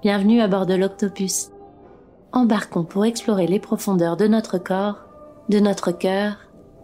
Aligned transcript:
Bienvenue 0.00 0.40
à 0.40 0.46
bord 0.46 0.64
de 0.64 0.74
l'Octopus. 0.74 1.50
Embarquons 2.30 2.84
pour 2.84 3.04
explorer 3.04 3.48
les 3.48 3.58
profondeurs 3.58 4.16
de 4.16 4.28
notre 4.28 4.56
corps, 4.56 5.00
de 5.48 5.58
notre 5.58 5.90
cœur 5.90 6.36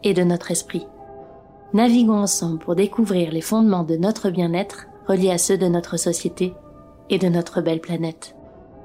et 0.02 0.14
de 0.14 0.24
notre 0.24 0.50
esprit. 0.50 0.88
Naviguons 1.74 2.18
ensemble 2.18 2.58
pour 2.58 2.74
découvrir 2.74 3.30
les 3.30 3.40
fondements 3.40 3.84
de 3.84 3.94
notre 3.94 4.30
bien-être 4.30 4.88
reliés 5.06 5.30
à 5.30 5.38
ceux 5.38 5.56
de 5.56 5.68
notre 5.68 5.96
société 5.96 6.54
et 7.08 7.18
de 7.18 7.28
notre 7.28 7.60
belle 7.60 7.80
planète. 7.80 8.34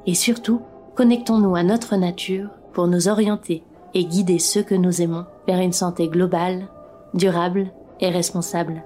Et 0.05 0.13
surtout, 0.13 0.61
connectons-nous 0.93 1.55
à 1.55 1.63
notre 1.63 1.95
nature 1.95 2.49
pour 2.73 2.85
nous 2.85 3.07
orienter 3.07 3.63
et 3.95 4.05
guider 4.05 4.37
ceux 4.37 4.61
que 4.61 4.75
nous 4.75 5.01
aimons 5.01 5.25
vers 5.47 5.59
une 5.59 5.73
santé 5.73 6.07
globale, 6.07 6.67
durable 7.15 7.71
et 7.99 8.11
responsable. 8.11 8.83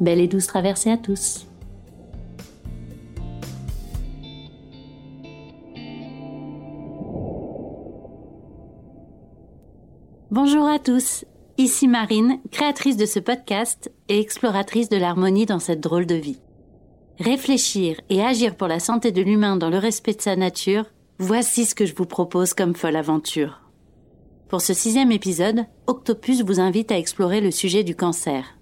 Belle 0.00 0.20
et 0.20 0.28
douce 0.28 0.48
traversée 0.48 0.90
à 0.90 0.98
tous. 0.98 1.45
Bonjour 10.32 10.66
à 10.66 10.80
tous, 10.80 11.24
ici 11.56 11.86
Marine, 11.86 12.40
créatrice 12.50 12.96
de 12.96 13.06
ce 13.06 13.20
podcast 13.20 13.92
et 14.08 14.18
exploratrice 14.18 14.88
de 14.88 14.96
l'harmonie 14.96 15.46
dans 15.46 15.60
cette 15.60 15.80
drôle 15.80 16.04
de 16.04 16.16
vie. 16.16 16.40
Réfléchir 17.20 18.00
et 18.10 18.24
agir 18.24 18.56
pour 18.56 18.66
la 18.66 18.80
santé 18.80 19.12
de 19.12 19.22
l'humain 19.22 19.56
dans 19.56 19.70
le 19.70 19.78
respect 19.78 20.14
de 20.14 20.20
sa 20.20 20.34
nature, 20.34 20.86
voici 21.20 21.64
ce 21.64 21.76
que 21.76 21.86
je 21.86 21.94
vous 21.94 22.06
propose 22.06 22.54
comme 22.54 22.74
folle 22.74 22.96
aventure. 22.96 23.60
Pour 24.48 24.62
ce 24.62 24.74
sixième 24.74 25.12
épisode, 25.12 25.64
Octopus 25.86 26.42
vous 26.42 26.58
invite 26.58 26.90
à 26.90 26.98
explorer 26.98 27.40
le 27.40 27.52
sujet 27.52 27.84
du 27.84 27.94
cancer. 27.94 28.58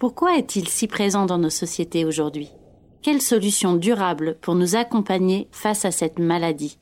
Pourquoi 0.00 0.38
est-il 0.38 0.66
si 0.68 0.88
présent 0.88 1.24
dans 1.24 1.38
nos 1.38 1.50
sociétés 1.50 2.04
aujourd'hui? 2.04 2.48
Quelles 3.00 3.22
solutions 3.22 3.76
durables 3.76 4.38
pour 4.40 4.56
nous 4.56 4.74
accompagner 4.74 5.46
face 5.52 5.84
à 5.84 5.92
cette 5.92 6.18
maladie? 6.18 6.80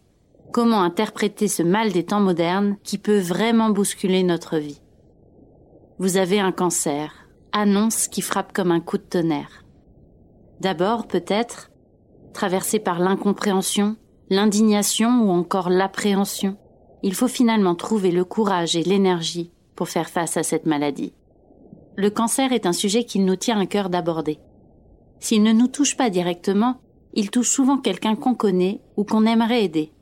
Comment 0.53 0.83
interpréter 0.83 1.49
ce 1.49 1.63
mal 1.63 1.93
des 1.93 2.05
temps 2.05 2.21
modernes 2.21 2.77
qui 2.83 2.99
peut 2.99 3.19
vraiment 3.19 3.71
bousculer 3.71 4.23
notre 4.23 4.59
vie? 4.59 4.81
Vous 5.99 6.17
avez 6.17 6.41
un 6.41 6.53
cancer, 6.53 7.29
annonce 7.53 8.09
qui 8.09 8.23
frappe 8.23 8.53
comme 8.53 8.71
un 8.71 8.81
coup 8.81 8.99
de 8.99 9.03
tonnerre. 9.03 9.65
D'abord, 10.61 11.07
peut-être, 11.07 11.71
traversé 12.33 12.79
par 12.79 12.99
l'incompréhension, 12.99 13.97
l'indignation 14.31 15.23
ou 15.23 15.31
encore 15.31 15.71
l'appréhension 15.71 16.57
il 17.03 17.15
faut 17.15 17.29
finalement 17.29 17.75
trouver 17.75 18.11
le 18.11 18.25
courage 18.25 18.77
et 18.77 18.83
l'énergie 18.83 19.53
pour 19.77 19.89
faire 19.89 20.11
face 20.11 20.37
à 20.37 20.43
cette 20.43 20.67
maladie. 20.67 21.15
Le 21.97 22.11
cancer 22.11 22.53
est 22.53 22.67
un 22.67 22.73
sujet 22.73 23.05
qu'il 23.05 23.25
nous 23.25 23.37
tient 23.37 23.61
à 23.61 23.67
cœur 23.67 23.91
d'aborder. 23.91 24.39
S'il 25.21 25.43
ne 25.43 25.53
nous 25.53 25.69
touche 25.69 25.97
pas 25.97 26.11
directement, 26.11 26.81
il 27.15 27.31
touche 27.31 27.51
souvent 27.51 27.79
quelqu'un 27.79 28.17
qu'on 28.17 28.35
connaît 28.35 28.81
ou 28.97 29.05
qu'on 29.05 29.27
aimerait 29.27 29.65
aider. 29.65 29.93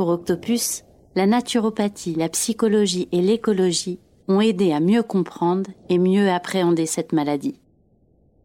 Pour 0.00 0.08
Octopus, 0.08 0.84
la 1.14 1.26
naturopathie, 1.26 2.14
la 2.14 2.30
psychologie 2.30 3.06
et 3.12 3.20
l'écologie 3.20 3.98
ont 4.28 4.40
aidé 4.40 4.72
à 4.72 4.80
mieux 4.80 5.02
comprendre 5.02 5.68
et 5.90 5.98
mieux 5.98 6.30
appréhender 6.30 6.86
cette 6.86 7.12
maladie. 7.12 7.60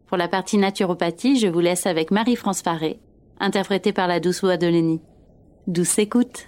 Pour 0.04 0.18
la 0.18 0.28
partie 0.28 0.58
naturopathie, 0.58 1.38
je 1.38 1.46
vous 1.46 1.60
laisse 1.60 1.86
avec 1.86 2.10
Marie-France 2.10 2.60
Faré, 2.60 3.00
interprétée 3.40 3.94
par 3.94 4.06
la 4.06 4.20
douce 4.20 4.42
voix 4.42 4.58
de 4.58 4.66
Lénie. 4.66 5.00
Douce 5.66 5.98
écoute! 5.98 6.46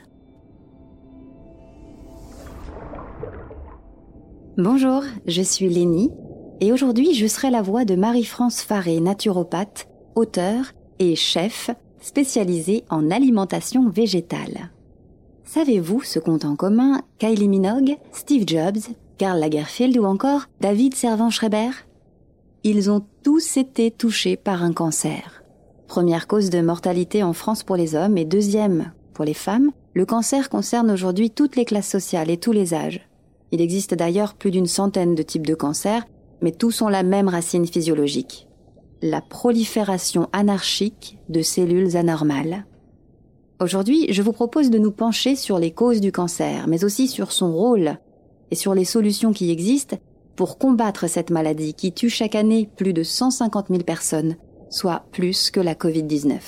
Bonjour, 4.58 5.04
je 5.24 5.40
suis 5.40 5.70
Lénie 5.70 6.10
et 6.60 6.70
aujourd'hui 6.70 7.14
je 7.14 7.26
serai 7.26 7.48
la 7.48 7.62
voix 7.62 7.86
de 7.86 7.94
Marie-France 7.94 8.60
Faré, 8.60 9.00
naturopathe, 9.00 9.88
auteur 10.16 10.74
et 10.98 11.16
chef 11.16 11.70
spécialisée 12.02 12.84
en 12.90 13.10
alimentation 13.10 13.88
végétale. 13.88 14.70
Savez-vous 15.48 16.02
ce 16.02 16.18
qu'ont 16.18 16.40
en 16.44 16.56
commun 16.56 17.00
Kylie 17.18 17.48
Minogue, 17.48 17.96
Steve 18.12 18.44
Jobs, 18.46 18.82
Karl 19.16 19.40
Lagerfeld 19.40 19.96
ou 19.96 20.04
encore 20.04 20.42
David 20.60 20.94
Servan-Schreiber? 20.94 21.70
Ils 22.64 22.90
ont 22.90 23.06
tous 23.22 23.56
été 23.56 23.90
touchés 23.90 24.36
par 24.36 24.62
un 24.62 24.74
cancer. 24.74 25.42
Première 25.86 26.26
cause 26.26 26.50
de 26.50 26.60
mortalité 26.60 27.22
en 27.22 27.32
France 27.32 27.62
pour 27.62 27.76
les 27.76 27.94
hommes 27.94 28.18
et 28.18 28.26
deuxième 28.26 28.92
pour 29.14 29.24
les 29.24 29.32
femmes, 29.32 29.70
le 29.94 30.04
cancer 30.04 30.50
concerne 30.50 30.90
aujourd'hui 30.90 31.30
toutes 31.30 31.56
les 31.56 31.64
classes 31.64 31.88
sociales 31.88 32.28
et 32.28 32.36
tous 32.36 32.52
les 32.52 32.74
âges. 32.74 33.08
Il 33.50 33.62
existe 33.62 33.94
d'ailleurs 33.94 34.34
plus 34.34 34.50
d'une 34.50 34.66
centaine 34.66 35.14
de 35.14 35.22
types 35.22 35.46
de 35.46 35.54
cancers, 35.54 36.04
mais 36.42 36.52
tous 36.52 36.82
ont 36.82 36.88
la 36.88 37.02
même 37.02 37.28
racine 37.28 37.66
physiologique. 37.66 38.48
La 39.00 39.22
prolifération 39.22 40.28
anarchique 40.34 41.16
de 41.30 41.40
cellules 41.40 41.96
anormales. 41.96 42.66
Aujourd'hui, 43.60 44.06
je 44.12 44.22
vous 44.22 44.32
propose 44.32 44.70
de 44.70 44.78
nous 44.78 44.92
pencher 44.92 45.34
sur 45.34 45.58
les 45.58 45.72
causes 45.72 46.00
du 46.00 46.12
cancer, 46.12 46.68
mais 46.68 46.84
aussi 46.84 47.08
sur 47.08 47.32
son 47.32 47.52
rôle 47.52 47.98
et 48.52 48.54
sur 48.54 48.72
les 48.72 48.84
solutions 48.84 49.32
qui 49.32 49.50
existent 49.50 49.96
pour 50.36 50.58
combattre 50.58 51.08
cette 51.08 51.30
maladie 51.30 51.74
qui 51.74 51.92
tue 51.92 52.08
chaque 52.08 52.36
année 52.36 52.70
plus 52.76 52.92
de 52.92 53.02
150 53.02 53.66
000 53.68 53.82
personnes, 53.82 54.36
soit 54.70 55.06
plus 55.10 55.50
que 55.50 55.58
la 55.58 55.74
Covid-19. 55.74 56.38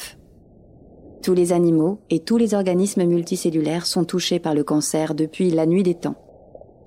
Tous 1.21 1.35
les 1.35 1.53
animaux 1.53 1.99
et 2.11 2.21
tous 2.21 2.37
les 2.37 2.55
organismes 2.55 3.05
multicellulaires 3.05 3.87
sont 3.87 4.05
touchés 4.05 4.39
par 4.39 4.55
le 4.55 4.63
cancer 4.63 5.17
depuis 5.17 5.51
la 5.51 5.67
nuit 5.67 5.83
des 5.83 5.97
temps. 5.97 6.15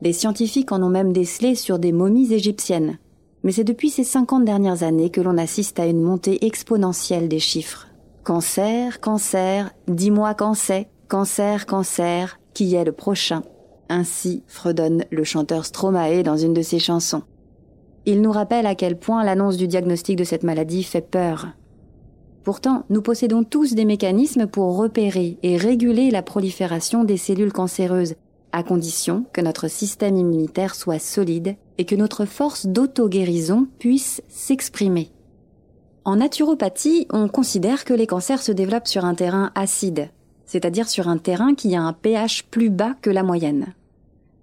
Les 0.02 0.14
scientifiques 0.14 0.72
en 0.72 0.82
ont 0.82 0.90
même 0.90 1.12
décelé 1.12 1.54
sur 1.56 1.80
des 1.80 1.92
momies 1.92 2.34
égyptiennes. 2.34 2.98
Mais 3.44 3.52
c'est 3.52 3.66
depuis 3.66 3.90
ces 3.90 4.06
50 4.06 4.46
dernières 4.46 4.84
années 4.84 5.10
que 5.10 5.20
l'on 5.20 5.38
assiste 5.38 5.82
à 5.82 5.86
une 5.86 6.02
montée 6.02 6.46
exponentielle 6.46 7.28
des 7.28 7.40
chiffres. 7.40 7.90
Cancer, 8.24 9.02
cancer, 9.02 9.72
dis-moi 9.90 10.34
quand 10.34 10.54
c'est, 10.54 10.88
cancer, 11.10 11.66
cancer, 11.66 12.40
qui 12.54 12.74
est 12.74 12.86
le 12.86 12.94
prochain? 12.94 13.42
Ainsi 13.90 14.44
fredonne 14.48 15.04
le 15.12 15.26
chanteur 15.26 15.66
Stromae 15.66 16.24
dans 16.24 16.38
une 16.38 16.54
de 16.54 16.62
ses 16.62 16.80
chansons. 16.80 17.24
Il 18.06 18.22
nous 18.22 18.32
rappelle 18.32 18.66
à 18.66 18.76
quel 18.76 18.98
point 18.98 19.26
l'annonce 19.26 19.58
du 19.58 19.68
diagnostic 19.68 20.16
de 20.16 20.24
cette 20.24 20.44
maladie 20.44 20.84
fait 20.84 21.02
peur. 21.02 21.50
Pourtant, 22.46 22.86
nous 22.90 23.02
possédons 23.02 23.44
tous 23.44 23.74
des 23.74 23.84
mécanismes 23.84 24.48
pour 24.48 24.78
repérer 24.78 25.38
et 25.44 25.58
réguler 25.58 26.10
la 26.10 26.22
prolifération 26.22 27.04
des 27.04 27.18
cellules 27.18 27.52
cancéreuses 27.52 28.16
à 28.54 28.64
condition 28.64 29.26
que 29.34 29.42
notre 29.42 29.68
système 29.68 30.16
immunitaire 30.16 30.76
soit 30.76 31.00
solide 31.00 31.58
et 31.78 31.84
que 31.84 31.96
notre 31.96 32.24
force 32.24 32.68
d'auto-guérison 32.68 33.68
puisse 33.80 34.22
s'exprimer. 34.30 35.12
En 36.06 36.18
naturopathie, 36.18 37.08
on 37.12 37.28
considère 37.28 37.86
que 37.86 37.94
les 37.94 38.08
cancers 38.08 38.42
se 38.42 38.52
développent 38.52 38.88
sur 38.88 39.06
un 39.06 39.16
terrain 39.16 39.52
acide, 39.56 40.10
c'est-à-dire 40.46 40.90
sur 40.90 41.08
un 41.08 41.18
terrain 41.18 41.56
qui 41.56 41.76
a 41.76 41.82
un 41.82 41.94
pH 41.94 42.44
plus 42.44 42.70
bas 42.70 42.96
que 43.02 43.10
la 43.10 43.24
moyenne. 43.24 43.74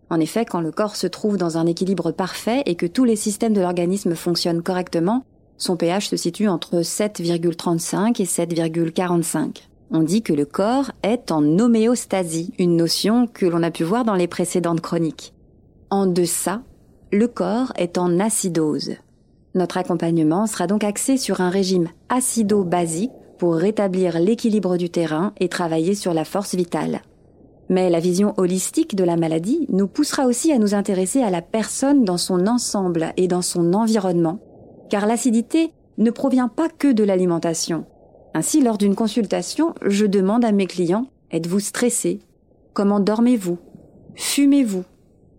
En 0.09 0.19
effet, 0.19 0.45
quand 0.45 0.61
le 0.61 0.73
corps 0.73 0.97
se 0.97 1.07
trouve 1.07 1.37
dans 1.37 1.59
un 1.59 1.67
équilibre 1.67 2.11
parfait 2.11 2.63
et 2.67 2.75
que 2.75 2.87
tous 2.87 3.05
les 3.05 3.17
systèmes 3.17 3.53
de 3.53 3.61
l'organisme 3.61 4.15
fonctionnent 4.15 4.63
correctement, 4.63 5.25
son 5.57 5.77
pH 5.77 6.09
se 6.09 6.17
situe 6.17 6.49
entre 6.49 6.81
7,35 6.81 8.21
et 8.21 8.25
7,45 8.25 9.71
on 9.91 10.03
dit 10.03 10.23
que 10.23 10.33
le 10.33 10.45
corps 10.45 10.93
est 11.03 11.33
en 11.33 11.59
homéostasie, 11.59 12.53
une 12.59 12.77
notion 12.77 13.27
que 13.27 13.47
l'on 13.47 13.63
a 13.63 13.71
pu 13.71 13.83
voir 13.83 14.05
dans 14.05 14.15
les 14.15 14.29
précédentes 14.29 14.81
chroniques. 14.81 15.35
En 15.91 16.07
deçà, 16.07 16.63
le 17.13 17.27
corps 17.27 17.73
est 17.77 17.99
en 17.99 18.21
acidose. 18.21 18.93
Notre 19.55 19.79
accompagnement 19.79 20.47
sera 20.47 20.67
donc 20.67 20.85
axé 20.85 21.17
sur 21.17 21.41
un 21.41 21.51
régime 21.51 21.89
acido-basique 22.09 23.11
pour 23.39 23.55
rétablir 23.55 24.21
l'équilibre 24.21 24.77
du 24.77 24.91
terrain 24.91 25.33
et 25.41 25.49
travailler 25.49 25.95
sur 25.95 26.15
la 26.15 26.25
force 26.25 26.55
vitale. 26.55 27.03
Mais 27.69 27.89
la 27.89 28.01
vision 28.01 28.35
holistique 28.37 28.95
de 28.95 29.05
la 29.05 29.17
maladie 29.17 29.67
nous 29.71 29.89
poussera 29.89 30.27
aussi 30.27 30.53
à 30.53 30.59
nous 30.59 30.75
intéresser 30.75 31.23
à 31.23 31.31
la 31.31 31.41
personne 31.43 32.05
dans 32.05 32.19
son 32.19 32.47
ensemble 32.47 33.13
et 33.17 33.29
dans 33.29 33.43
son 33.43 33.73
environnement, 33.75 34.41
car 34.89 35.07
l'acidité 35.07 35.73
ne 35.99 36.11
provient 36.11 36.49
pas 36.49 36.69
que 36.69 36.93
de 36.93 37.05
l'alimentation. 37.05 37.87
Ainsi, 38.35 38.63
lors 38.63 38.79
d'une 38.79 38.95
consultation, 38.95 39.75
je 39.85 40.07
demande 40.07 40.45
à 40.45 40.53
mes 40.53 40.67
clients, 40.67 41.07
êtes-vous 41.33 41.61
stressé? 41.61 42.21
Comment 42.73 43.01
dormez-vous? 43.01 43.59
Fumez-vous? 44.15 44.85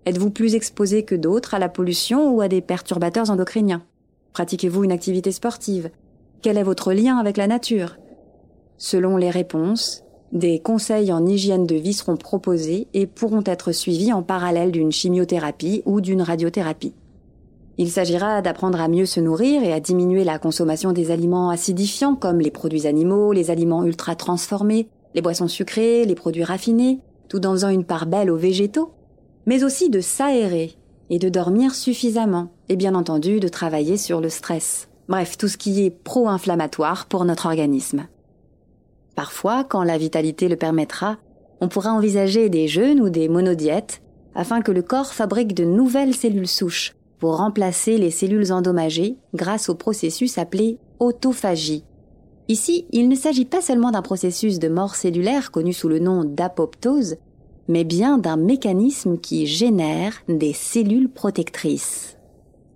Êtes-vous 0.06 0.32
plus 0.32 0.56
exposé 0.56 1.04
que 1.04 1.16
d'autres 1.16 1.54
à 1.54 1.60
la 1.60 1.70
pollution 1.70 2.34
ou 2.34 2.42
à 2.42 2.48
des 2.48 2.62
perturbateurs 2.62 3.30
endocriniens? 3.30 3.84
Pratiquez-vous 4.34 4.86
une 4.86 4.92
activité 4.92 5.32
sportive? 5.32 5.90
Quel 6.42 6.58
est 6.58 6.64
votre 6.64 6.94
lien 6.94 7.18
avec 7.18 7.36
la 7.36 7.48
nature? 7.48 7.98
Selon 8.78 9.18
les 9.18 9.30
réponses, 9.30 10.04
des 10.32 10.60
conseils 10.60 11.12
en 11.12 11.26
hygiène 11.26 11.68
de 11.68 11.76
vie 11.76 11.94
seront 11.94 12.16
proposés 12.16 12.88
et 12.94 13.08
pourront 13.08 13.44
être 13.46 13.74
suivis 13.74 14.14
en 14.14 14.24
parallèle 14.24 14.72
d'une 14.72 14.92
chimiothérapie 14.92 15.84
ou 15.86 16.00
d'une 16.00 16.22
radiothérapie. 16.22 16.94
Il 17.78 17.92
s'agira 17.92 18.42
d'apprendre 18.42 18.80
à 18.80 18.88
mieux 18.88 19.06
se 19.06 19.20
nourrir 19.20 19.64
et 19.64 19.74
à 19.74 19.82
diminuer 19.82 20.24
la 20.24 20.40
consommation 20.40 20.94
des 20.94 21.12
aliments 21.12 21.50
acidifiants 21.50 22.16
comme 22.16 22.40
les 22.40 22.52
produits 22.52 22.88
animaux, 22.88 23.34
les 23.34 23.52
aliments 23.52 23.84
ultra 23.84 24.16
transformés, 24.16 24.88
les 25.14 25.22
boissons 25.22 25.50
sucrées, 25.50 26.06
les 26.06 26.16
produits 26.16 26.44
raffinés, 26.44 27.00
tout 27.28 27.46
en 27.46 27.52
faisant 27.52 27.70
une 27.70 27.86
part 27.86 28.06
belle 28.06 28.32
aux 28.32 28.38
végétaux, 28.38 28.92
mais 29.46 29.64
aussi 29.64 29.90
de 29.90 30.00
s'aérer 30.00 30.76
et 31.10 31.20
de 31.20 31.28
dormir 31.28 31.76
suffisamment, 31.76 32.52
et 32.72 32.78
bien 32.78 32.96
entendu 32.96 33.42
de 33.42 33.50
travailler 33.50 33.98
sur 33.98 34.22
le 34.22 34.30
stress. 34.30 34.88
Bref, 35.10 35.38
tout 35.38 35.50
ce 35.50 35.58
qui 35.58 35.84
est 35.84 35.90
pro-inflammatoire 35.90 37.06
pour 37.06 37.26
notre 37.26 37.48
organisme. 37.48 38.08
Parfois, 39.14 39.66
quand 39.66 39.84
la 39.84 39.98
vitalité 39.98 40.48
le 40.48 40.56
permettra, 40.56 41.18
on 41.60 41.68
pourra 41.68 41.92
envisager 41.92 42.48
des 42.48 42.70
jeûnes 42.70 43.02
ou 43.02 43.10
des 43.10 43.28
monodiètes 43.28 44.02
afin 44.36 44.62
que 44.62 44.72
le 44.72 44.82
corps 44.82 45.14
fabrique 45.14 45.54
de 45.54 45.66
nouvelles 45.66 46.16
cellules 46.16 46.48
souches 46.48 46.96
pour 47.20 47.40
remplacer 47.40 47.98
les 47.98 48.10
cellules 48.10 48.54
endommagées 48.54 49.18
grâce 49.34 49.68
au 49.68 49.76
processus 49.76 50.38
appelé 50.38 50.80
autophagie. 51.00 51.84
Ici, 52.48 52.86
il 52.94 53.10
ne 53.10 53.16
s'agit 53.16 53.44
pas 53.44 53.60
seulement 53.60 53.92
d'un 53.92 54.02
processus 54.02 54.60
de 54.60 54.70
mort 54.70 54.96
cellulaire 54.96 55.52
connu 55.52 55.74
sous 55.74 55.90
le 55.90 56.00
nom 56.00 56.24
d'apoptose, 56.24 57.18
mais 57.68 57.84
bien 57.84 58.18
d'un 58.18 58.38
mécanisme 58.38 59.18
qui 59.18 59.46
génère 59.46 60.14
des 60.30 60.54
cellules 60.54 61.10
protectrices. 61.10 62.16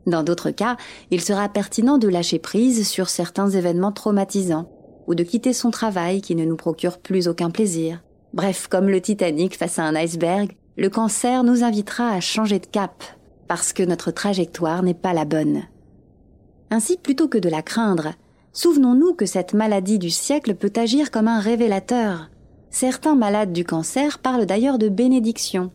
Dans 0.05 0.23
d'autres 0.23 0.51
cas, 0.51 0.77
il 1.11 1.21
sera 1.21 1.49
pertinent 1.49 1.97
de 1.97 2.07
lâcher 2.07 2.39
prise 2.39 2.87
sur 2.87 3.09
certains 3.09 3.49
événements 3.49 3.91
traumatisants, 3.91 4.69
ou 5.07 5.15
de 5.15 5.23
quitter 5.23 5.53
son 5.53 5.71
travail 5.71 6.21
qui 6.21 6.35
ne 6.35 6.45
nous 6.45 6.55
procure 6.55 6.99
plus 6.99 7.27
aucun 7.27 7.49
plaisir. 7.49 8.03
Bref, 8.33 8.67
comme 8.67 8.89
le 8.89 9.01
Titanic 9.01 9.57
face 9.57 9.79
à 9.79 9.83
un 9.83 9.95
iceberg, 9.95 10.55
le 10.77 10.89
cancer 10.89 11.43
nous 11.43 11.63
invitera 11.63 12.09
à 12.09 12.19
changer 12.19 12.59
de 12.59 12.65
cap, 12.65 13.03
parce 13.47 13.73
que 13.73 13.83
notre 13.83 14.11
trajectoire 14.11 14.83
n'est 14.83 14.93
pas 14.93 15.13
la 15.13 15.25
bonne. 15.25 15.63
Ainsi, 16.69 16.97
plutôt 16.97 17.27
que 17.27 17.37
de 17.37 17.49
la 17.49 17.61
craindre, 17.61 18.13
souvenons-nous 18.51 19.13
que 19.13 19.25
cette 19.25 19.53
maladie 19.53 19.99
du 19.99 20.09
siècle 20.09 20.55
peut 20.55 20.73
agir 20.75 21.11
comme 21.11 21.27
un 21.27 21.39
révélateur. 21.39 22.29
Certains 22.71 23.15
malades 23.15 23.53
du 23.53 23.63
cancer 23.63 24.19
parlent 24.19 24.45
d'ailleurs 24.45 24.77
de 24.77 24.89
bénédiction. 24.89 25.71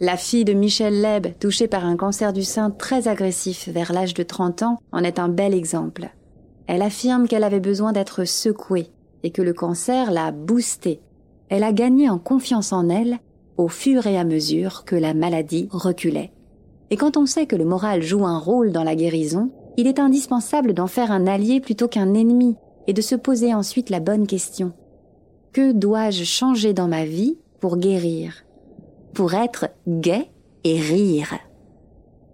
La 0.00 0.16
fille 0.16 0.44
de 0.44 0.54
Michel 0.54 1.00
Leb, 1.00 1.28
touchée 1.38 1.68
par 1.68 1.84
un 1.84 1.96
cancer 1.96 2.32
du 2.32 2.42
sein 2.42 2.70
très 2.70 3.06
agressif 3.06 3.68
vers 3.68 3.92
l'âge 3.92 4.12
de 4.12 4.24
30 4.24 4.62
ans, 4.64 4.78
en 4.90 5.04
est 5.04 5.20
un 5.20 5.28
bel 5.28 5.54
exemple. 5.54 6.10
Elle 6.66 6.82
affirme 6.82 7.28
qu'elle 7.28 7.44
avait 7.44 7.60
besoin 7.60 7.92
d'être 7.92 8.24
secouée 8.24 8.90
et 9.22 9.30
que 9.30 9.40
le 9.40 9.52
cancer 9.52 10.10
l'a 10.10 10.32
boostée. 10.32 11.00
Elle 11.48 11.62
a 11.62 11.72
gagné 11.72 12.10
en 12.10 12.18
confiance 12.18 12.72
en 12.72 12.88
elle 12.88 13.18
au 13.56 13.68
fur 13.68 14.08
et 14.08 14.18
à 14.18 14.24
mesure 14.24 14.84
que 14.84 14.96
la 14.96 15.14
maladie 15.14 15.68
reculait. 15.70 16.32
Et 16.90 16.96
quand 16.96 17.16
on 17.16 17.24
sait 17.26 17.46
que 17.46 17.54
le 17.54 17.64
moral 17.64 18.02
joue 18.02 18.26
un 18.26 18.38
rôle 18.38 18.72
dans 18.72 18.82
la 18.82 18.96
guérison, 18.96 19.52
il 19.76 19.86
est 19.86 20.00
indispensable 20.00 20.74
d'en 20.74 20.88
faire 20.88 21.12
un 21.12 21.28
allié 21.28 21.60
plutôt 21.60 21.86
qu'un 21.86 22.14
ennemi 22.14 22.56
et 22.88 22.94
de 22.94 23.00
se 23.00 23.14
poser 23.14 23.54
ensuite 23.54 23.90
la 23.90 24.00
bonne 24.00 24.26
question. 24.26 24.72
Que 25.52 25.70
dois-je 25.70 26.24
changer 26.24 26.72
dans 26.72 26.88
ma 26.88 27.04
vie 27.04 27.38
pour 27.60 27.76
guérir? 27.76 28.43
Pour 29.14 29.34
être 29.34 29.66
gai 29.86 30.28
et 30.64 30.80
rire 30.80 31.38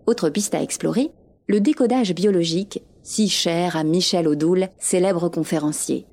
Autre 0.07 0.31
piste 0.31 0.55
à 0.55 0.63
explorer, 0.63 1.13
le 1.47 1.61
décodage 1.61 2.15
biologique, 2.15 2.83
si 3.03 3.29
cher 3.29 3.77
à 3.77 3.85
Michel 3.85 4.27
Odoul, 4.27 4.71
célèbre 4.79 5.29
conférencier. 5.29 6.07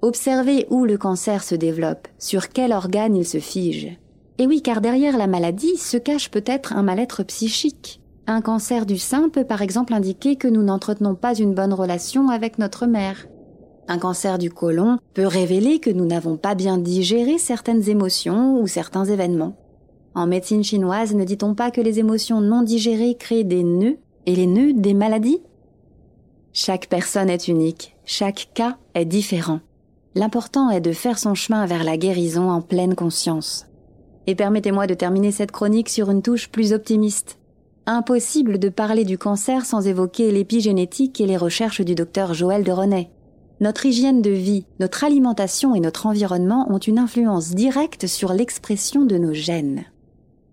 Observez 0.00 0.68
où 0.70 0.84
le 0.84 0.98
cancer 0.98 1.42
se 1.42 1.56
développe, 1.56 2.06
sur 2.16 2.50
quel 2.50 2.72
organe 2.72 3.16
il 3.16 3.26
se 3.26 3.40
fige. 3.40 3.98
Et 4.38 4.46
oui, 4.46 4.62
car 4.62 4.80
derrière 4.80 5.18
la 5.18 5.26
maladie 5.26 5.76
se 5.76 5.96
cache 5.96 6.30
peut-être 6.30 6.74
un 6.74 6.82
mal-être 6.82 7.24
psychique. 7.24 8.00
Un 8.28 8.40
cancer 8.40 8.86
du 8.86 8.98
sein 8.98 9.28
peut 9.28 9.46
par 9.46 9.62
exemple 9.62 9.94
indiquer 9.94 10.36
que 10.36 10.46
nous 10.46 10.62
n'entretenons 10.62 11.16
pas 11.16 11.34
une 11.34 11.54
bonne 11.54 11.74
relation 11.74 12.28
avec 12.28 12.58
notre 12.60 12.86
mère. 12.86 13.26
Un 13.88 13.98
cancer 13.98 14.38
du 14.38 14.52
côlon 14.52 14.98
peut 15.14 15.26
révéler 15.26 15.80
que 15.80 15.90
nous 15.90 16.06
n'avons 16.06 16.36
pas 16.36 16.54
bien 16.54 16.78
digéré 16.78 17.36
certaines 17.38 17.88
émotions 17.88 18.60
ou 18.60 18.68
certains 18.68 19.04
événements. 19.04 19.56
En 20.18 20.26
médecine 20.26 20.64
chinoise, 20.64 21.14
ne 21.14 21.22
dit-on 21.22 21.54
pas 21.54 21.70
que 21.70 21.80
les 21.80 22.00
émotions 22.00 22.40
non 22.40 22.62
digérées 22.62 23.14
créent 23.16 23.44
des 23.44 23.62
nœuds 23.62 23.98
et 24.26 24.34
les 24.34 24.48
nœuds 24.48 24.72
des 24.72 24.92
maladies? 24.92 25.40
Chaque 26.52 26.88
personne 26.88 27.30
est 27.30 27.46
unique, 27.46 27.94
chaque 28.04 28.48
cas 28.52 28.78
est 28.96 29.04
différent. 29.04 29.60
L'important 30.16 30.70
est 30.70 30.80
de 30.80 30.90
faire 30.90 31.20
son 31.20 31.36
chemin 31.36 31.66
vers 31.66 31.84
la 31.84 31.96
guérison 31.96 32.50
en 32.50 32.60
pleine 32.62 32.96
conscience. 32.96 33.66
Et 34.26 34.34
permettez-moi 34.34 34.88
de 34.88 34.94
terminer 34.94 35.30
cette 35.30 35.52
chronique 35.52 35.88
sur 35.88 36.10
une 36.10 36.22
touche 36.22 36.48
plus 36.48 36.72
optimiste. 36.72 37.38
Impossible 37.86 38.58
de 38.58 38.70
parler 38.70 39.04
du 39.04 39.18
cancer 39.18 39.64
sans 39.64 39.86
évoquer 39.86 40.32
l'épigénétique 40.32 41.20
et 41.20 41.26
les 41.26 41.36
recherches 41.36 41.82
du 41.82 41.94
docteur 41.94 42.34
Joël 42.34 42.64
de 42.64 42.72
René. 42.72 43.08
Notre 43.60 43.86
hygiène 43.86 44.20
de 44.20 44.30
vie, 44.30 44.66
notre 44.80 45.04
alimentation 45.04 45.76
et 45.76 45.80
notre 45.80 46.06
environnement 46.06 46.66
ont 46.72 46.78
une 46.78 46.98
influence 46.98 47.50
directe 47.50 48.08
sur 48.08 48.32
l'expression 48.32 49.04
de 49.04 49.16
nos 49.16 49.32
gènes. 49.32 49.84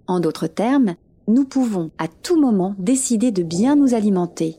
En 0.08 0.20
d'autres 0.20 0.48
termes, 0.48 0.96
nous 1.28 1.46
pouvons 1.46 1.92
à 1.98 2.08
tout 2.08 2.40
moment 2.40 2.76
décider 2.78 3.32
de 3.32 3.44
bien 3.44 3.76
nous 3.76 3.94
alimenter, 3.94 4.58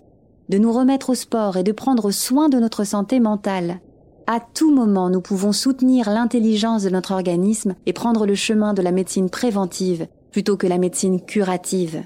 de 0.48 0.58
nous 0.58 0.72
remettre 0.72 1.10
au 1.10 1.14
sport 1.14 1.56
et 1.56 1.62
de 1.62 1.72
prendre 1.72 2.10
soin 2.10 2.48
de 2.48 2.58
notre 2.58 2.84
santé 2.84 3.20
mentale, 3.20 3.80
à 4.28 4.40
tout 4.40 4.74
moment, 4.74 5.08
nous 5.08 5.20
pouvons 5.20 5.52
soutenir 5.52 6.10
l'intelligence 6.10 6.82
de 6.82 6.90
notre 6.90 7.12
organisme 7.12 7.76
et 7.86 7.92
prendre 7.92 8.26
le 8.26 8.34
chemin 8.34 8.74
de 8.74 8.82
la 8.82 8.90
médecine 8.90 9.30
préventive 9.30 10.08
plutôt 10.32 10.56
que 10.56 10.66
la 10.66 10.78
médecine 10.78 11.20
curative. 11.20 12.02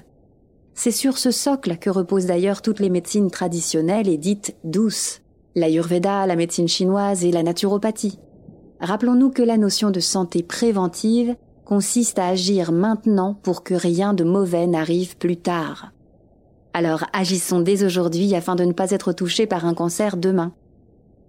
C'est 0.75 0.91
sur 0.91 1.17
ce 1.17 1.31
socle 1.31 1.77
que 1.77 1.89
reposent 1.89 2.27
d'ailleurs 2.27 2.61
toutes 2.61 2.79
les 2.79 2.91
médecines 2.91 3.31
traditionnelles 3.31 4.07
et 4.07 4.17
dites 4.17 4.55
douces, 4.63 5.21
l'ayurveda, 5.55 6.27
la 6.27 6.35
médecine 6.35 6.67
chinoise 6.67 7.25
et 7.25 7.31
la 7.31 7.41
naturopathie. 7.41 8.19
Rappelons-nous 8.81 9.31
que 9.31 9.41
la 9.41 9.57
notion 9.57 9.89
de 9.89 9.99
santé 9.99 10.43
préventive 10.43 11.35
consiste 11.71 12.19
à 12.19 12.27
agir 12.27 12.73
maintenant 12.73 13.33
pour 13.33 13.63
que 13.63 13.73
rien 13.73 14.13
de 14.13 14.25
mauvais 14.25 14.67
n'arrive 14.67 15.15
plus 15.15 15.37
tard. 15.37 15.93
Alors 16.73 17.05
agissons 17.13 17.61
dès 17.61 17.85
aujourd'hui 17.85 18.35
afin 18.35 18.55
de 18.55 18.65
ne 18.65 18.73
pas 18.73 18.91
être 18.91 19.13
touchés 19.13 19.47
par 19.47 19.65
un 19.65 19.73
cancer 19.73 20.17
demain. 20.17 20.51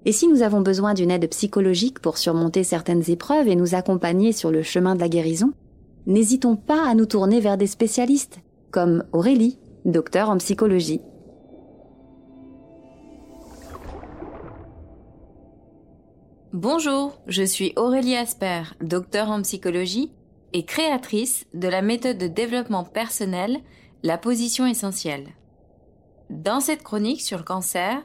Et 0.05 0.11
si 0.11 0.27
nous 0.27 0.43
avons 0.43 0.61
besoin 0.61 0.95
d'une 0.95 1.13
aide 1.13 1.31
psychologique 1.31 2.01
pour 2.01 2.19
surmonter 2.19 2.65
certaines 2.65 3.09
épreuves 3.09 3.47
et 3.47 3.55
nous 3.55 3.77
accompagner 3.77 4.33
sur 4.33 4.51
le 4.51 4.65
chemin 4.65 4.97
de 4.97 5.01
la 5.01 5.09
guérison, 5.09 5.53
n'hésitons 6.07 6.57
pas 6.57 6.89
à 6.89 6.97
nous 6.97 7.07
tourner 7.07 7.39
vers 7.39 7.57
des 7.57 7.69
spécialistes, 7.69 8.41
comme 8.73 9.05
Aurélie, 9.13 9.61
docteur 9.85 10.29
en 10.29 10.39
psychologie. 10.39 11.03
Bonjour, 16.53 17.17
je 17.29 17.45
suis 17.45 17.73
Aurélie 17.77 18.17
Asper, 18.17 18.63
docteur 18.81 19.31
en 19.31 19.41
psychologie 19.43 20.11
et 20.53 20.65
créatrice 20.65 21.47
de 21.55 21.69
la 21.69 21.83
méthode 21.83 22.19
de 22.19 22.27
développement 22.27 22.85
personnel, 22.85 23.61
la 24.03 24.19
position 24.19 24.67
essentielle. 24.67 25.29
Dans 26.31 26.61
cette 26.61 26.83
chronique 26.83 27.21
sur 27.21 27.39
le 27.39 27.45
cancer, 27.45 28.03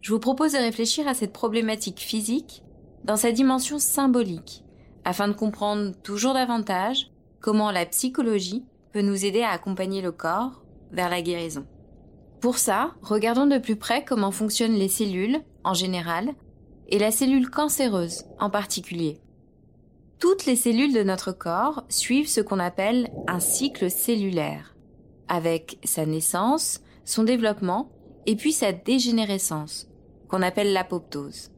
je 0.00 0.12
vous 0.12 0.20
propose 0.20 0.52
de 0.52 0.58
réfléchir 0.58 1.08
à 1.08 1.14
cette 1.14 1.32
problématique 1.32 2.00
physique 2.00 2.62
dans 3.04 3.16
sa 3.16 3.32
dimension 3.32 3.78
symbolique, 3.78 4.64
afin 5.04 5.28
de 5.28 5.32
comprendre 5.32 5.92
toujours 6.02 6.34
davantage 6.34 7.10
comment 7.40 7.70
la 7.70 7.86
psychologie 7.86 8.64
peut 8.92 9.02
nous 9.02 9.24
aider 9.24 9.42
à 9.42 9.50
accompagner 9.50 10.02
le 10.02 10.12
corps 10.12 10.62
vers 10.90 11.10
la 11.10 11.22
guérison. 11.22 11.66
Pour 12.40 12.58
ça, 12.58 12.94
regardons 13.02 13.46
de 13.46 13.58
plus 13.58 13.76
près 13.76 14.04
comment 14.04 14.30
fonctionnent 14.30 14.74
les 14.74 14.88
cellules 14.88 15.40
en 15.64 15.74
général 15.74 16.32
et 16.88 16.98
la 16.98 17.10
cellule 17.10 17.50
cancéreuse 17.50 18.24
en 18.38 18.50
particulier. 18.50 19.20
Toutes 20.18 20.46
les 20.46 20.56
cellules 20.56 20.94
de 20.94 21.02
notre 21.02 21.32
corps 21.32 21.84
suivent 21.90 22.28
ce 22.28 22.40
qu'on 22.40 22.58
appelle 22.58 23.10
un 23.28 23.40
cycle 23.40 23.90
cellulaire, 23.90 24.74
avec 25.28 25.78
sa 25.84 26.06
naissance, 26.06 26.80
son 27.04 27.22
développement 27.22 27.90
et 28.24 28.34
puis 28.34 28.52
sa 28.52 28.72
dégénérescence, 28.72 29.88
qu'on 30.28 30.40
appelle 30.40 30.72
l'apoptose. 30.72 31.50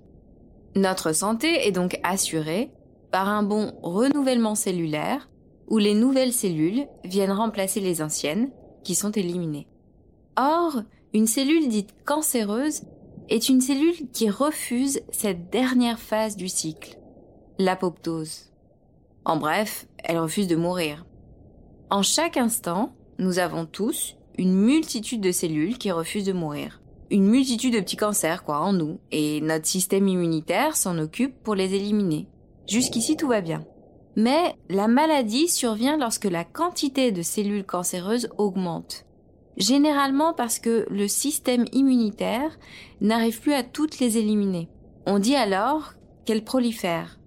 Notre 0.74 1.12
santé 1.12 1.66
est 1.66 1.72
donc 1.72 2.00
assurée 2.02 2.70
par 3.12 3.28
un 3.28 3.42
bon 3.42 3.74
renouvellement 3.82 4.54
cellulaire 4.54 5.28
où 5.68 5.78
les 5.78 5.94
nouvelles 5.94 6.32
cellules 6.32 6.86
viennent 7.04 7.32
remplacer 7.32 7.80
les 7.80 8.02
anciennes 8.02 8.50
qui 8.82 8.94
sont 8.94 9.12
éliminées. 9.12 9.68
Or, 10.36 10.82
une 11.14 11.26
cellule 11.26 11.68
dite 11.68 11.94
cancéreuse 12.04 12.82
est 13.28 13.48
une 13.48 13.60
cellule 13.60 14.10
qui 14.12 14.30
refuse 14.30 15.00
cette 15.10 15.50
dernière 15.50 15.98
phase 15.98 16.36
du 16.36 16.48
cycle, 16.48 16.98
l'apoptose. 17.58 18.48
En 19.28 19.37
bref, 19.37 19.87
elle 20.02 20.18
refuse 20.18 20.49
de 20.49 20.56
mourir. 20.56 21.06
En 21.88 22.02
chaque 22.02 22.37
instant, 22.37 22.92
nous 23.20 23.38
avons 23.38 23.64
tous 23.64 24.16
une 24.37 24.54
multitude 24.54 25.20
de 25.20 25.30
cellules 25.30 25.78
qui 25.78 25.92
refusent 25.92 26.25
de 26.25 26.32
mourir 26.32 26.80
une 27.11 27.26
multitude 27.26 27.75
de 27.75 27.80
petits 27.80 27.97
cancers 27.97 28.44
quoi 28.44 28.61
en 28.61 28.73
nous 28.73 29.00
et 29.11 29.40
notre 29.40 29.66
système 29.66 30.08
immunitaire 30.08 30.76
s'en 30.76 30.99
occupe 30.99 31.42
pour 31.42 31.54
les 31.54 31.75
éliminer. 31.75 32.28
Jusqu'ici 32.68 33.16
tout 33.16 33.28
va 33.28 33.40
bien. 33.40 33.64
Mais 34.16 34.54
la 34.68 34.88
maladie 34.88 35.49
survient 35.49 35.97
lorsque 35.97 36.25
la 36.25 36.44
quantité 36.44 37.12
de 37.12 37.23
cellules 37.23 37.64
cancéreuses 37.64 38.28
augmente. 38.37 39.04
Généralement 39.56 40.35
parce 40.35 40.58
que 40.58 40.87
le 40.90 41.08
système 41.08 41.64
immunitaire 41.73 42.58
n'arrive 43.00 43.40
plus 43.40 43.54
à 43.54 43.62
toutes 43.62 44.00
les 44.00 44.18
éliminer. 44.18 44.68
On 45.06 45.18
dit 45.18 45.37
alors 45.37 45.94
qu'elles 46.25 46.44
prolifèrent. 46.44 47.17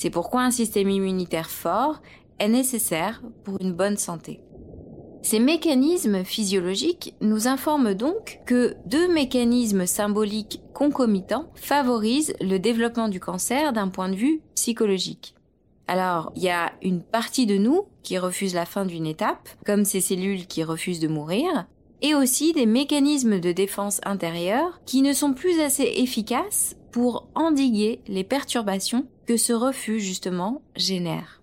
C'est 0.00 0.10
pourquoi 0.10 0.42
un 0.42 0.52
système 0.52 0.90
immunitaire 0.90 1.50
fort 1.50 2.00
est 2.38 2.48
nécessaire 2.48 3.20
pour 3.42 3.60
une 3.60 3.72
bonne 3.72 3.96
santé. 3.96 4.38
Ces 5.22 5.40
mécanismes 5.40 6.22
physiologiques 6.22 7.16
nous 7.20 7.48
informent 7.48 7.94
donc 7.94 8.38
que 8.46 8.76
deux 8.86 9.12
mécanismes 9.12 9.86
symboliques 9.86 10.60
concomitants 10.72 11.50
favorisent 11.56 12.32
le 12.40 12.58
développement 12.58 13.08
du 13.08 13.18
cancer 13.18 13.72
d'un 13.72 13.88
point 13.88 14.08
de 14.08 14.14
vue 14.14 14.40
psychologique. 14.54 15.34
Alors, 15.88 16.30
il 16.36 16.44
y 16.44 16.48
a 16.48 16.74
une 16.80 17.02
partie 17.02 17.46
de 17.46 17.58
nous 17.58 17.88
qui 18.04 18.18
refuse 18.18 18.54
la 18.54 18.66
fin 18.66 18.86
d'une 18.86 19.06
étape, 19.06 19.48
comme 19.66 19.84
ces 19.84 20.00
cellules 20.00 20.46
qui 20.46 20.62
refusent 20.62 21.00
de 21.00 21.08
mourir, 21.08 21.66
et 22.02 22.14
aussi 22.14 22.52
des 22.52 22.66
mécanismes 22.66 23.40
de 23.40 23.50
défense 23.50 24.00
intérieure 24.04 24.80
qui 24.86 25.02
ne 25.02 25.12
sont 25.12 25.34
plus 25.34 25.58
assez 25.58 25.92
efficaces 25.96 26.76
pour 26.92 27.26
endiguer 27.34 28.00
les 28.06 28.22
perturbations 28.22 29.08
que 29.28 29.36
ce 29.36 29.52
refus 29.52 30.00
justement 30.00 30.62
génère. 30.74 31.42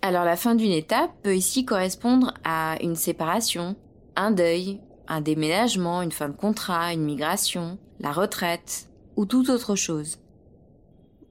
Alors 0.00 0.24
la 0.24 0.36
fin 0.36 0.54
d'une 0.54 0.70
étape 0.70 1.10
peut 1.24 1.34
ici 1.34 1.64
correspondre 1.64 2.32
à 2.44 2.76
une 2.80 2.94
séparation, 2.94 3.74
un 4.14 4.30
deuil, 4.30 4.78
un 5.08 5.20
déménagement, 5.20 6.02
une 6.02 6.12
fin 6.12 6.28
de 6.28 6.36
contrat, 6.36 6.92
une 6.92 7.02
migration, 7.02 7.78
la 7.98 8.12
retraite 8.12 8.88
ou 9.16 9.26
toute 9.26 9.48
autre 9.48 9.74
chose. 9.74 10.20